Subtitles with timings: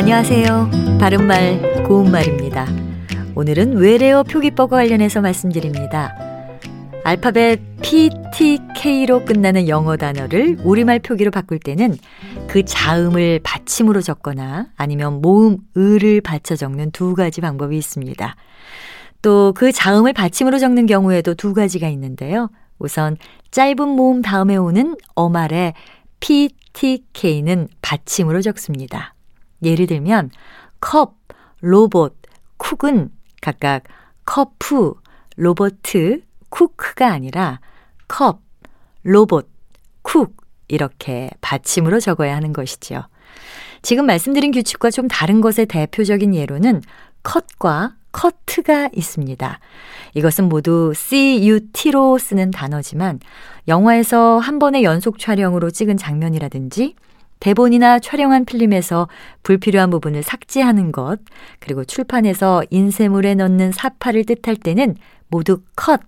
[0.00, 0.98] 안녕하세요.
[0.98, 2.66] 바른말 고운말입니다.
[3.34, 6.16] 오늘은 외래어 표기법과 관련해서 말씀드립니다.
[7.04, 11.98] 알파벳 PTK로 끝나는 영어 단어를 우리말 표기로 바꿀 때는
[12.48, 18.36] 그 자음을 받침으로 적거나 아니면 모음 을을 받쳐 적는 두 가지 방법이 있습니다.
[19.20, 22.48] 또 그 자음을 받침으로 적는 경우에도 두 가지가 있는데요.
[22.78, 23.18] 우선
[23.50, 25.74] 짧은 모음 다음에 오는 어말에
[26.20, 29.14] PTK는 받침으로 적습니다.
[29.62, 30.30] 예를 들면
[30.80, 31.16] 컵,
[31.60, 32.16] 로봇,
[32.58, 33.10] 쿡은
[33.40, 33.84] 각각
[34.24, 34.94] 커프,
[35.36, 37.60] 로버트, 쿠크가 아니라
[38.08, 38.40] 컵,
[39.02, 39.48] 로봇,
[40.02, 40.36] 쿡
[40.68, 43.08] 이렇게 받침으로 적어야 하는 것이지요.
[43.82, 46.82] 지금 말씀드린 규칙과 좀 다른 것의 대표적인 예로는
[47.22, 49.58] 컷과 커트가 있습니다.
[50.14, 53.20] 이것은 모두 CUT로 쓰는 단어지만
[53.68, 56.94] 영화에서 한 번의 연속 촬영으로 찍은 장면이라든지
[57.40, 59.08] 대본이나 촬영한 필름에서
[59.42, 61.18] 불필요한 부분을 삭제하는 것,
[61.58, 64.96] 그리고 출판해서 인쇄물에 넣는 사파를 뜻할 때는
[65.28, 66.00] 모두 컷,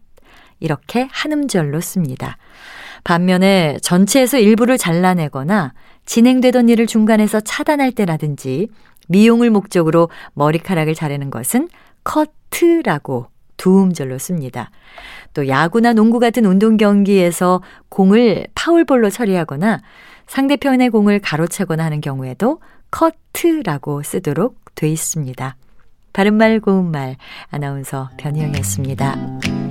[0.60, 2.36] 이렇게 한 음절로 씁니다.
[3.04, 5.74] 반면에 전체에서 일부를 잘라내거나
[6.06, 8.68] 진행되던 일을 중간에서 차단할 때라든지
[9.08, 11.68] 미용을 목적으로 머리카락을 자르는 것은
[12.04, 13.31] 커트라고
[13.62, 14.72] 두 음절로 씁니다.
[15.34, 19.80] 또 야구나 농구 같은 운동 경기에서 공을 파울볼로 처리하거나
[20.26, 25.54] 상대편의 공을 가로채거나 하는 경우에도 커트라고 쓰도록 돼 있습니다.
[26.12, 27.14] 바른말 고운말
[27.52, 29.61] 아나운서 변희영이었습니다.